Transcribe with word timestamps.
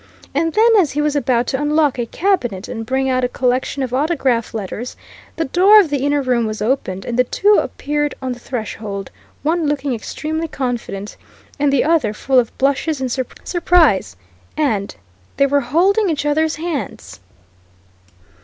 And 0.33 0.53
then, 0.53 0.69
as 0.79 0.93
he 0.93 0.99
was 1.01 1.15
about 1.15 1.45
to 1.45 1.61
unlock 1.61 1.99
a 1.99 2.07
cabinet, 2.07 2.67
and 2.67 2.87
bring 2.87 3.07
out 3.07 3.23
a 3.23 3.29
collection 3.29 3.83
of 3.83 3.93
autograph 3.93 4.51
letters, 4.51 4.95
the 5.35 5.45
door 5.45 5.79
of 5.79 5.91
the 5.91 6.03
inner 6.03 6.23
room 6.23 6.47
was 6.47 6.59
opened, 6.59 7.05
and 7.05 7.19
the 7.19 7.23
two 7.23 7.59
appeared 7.61 8.15
on 8.19 8.31
the 8.31 8.39
threshold, 8.39 9.11
one 9.43 9.67
looking 9.67 9.93
extremely 9.93 10.47
confident, 10.47 11.17
and 11.59 11.71
the 11.71 11.83
other 11.83 12.13
full 12.15 12.39
of 12.39 12.57
blushes 12.57 12.99
and 12.99 13.11
surprise. 13.11 14.15
And 14.57 14.95
they 15.37 15.45
were 15.45 15.61
holding 15.61 16.09
each 16.09 16.25
other's 16.25 16.55
hands. 16.55 17.19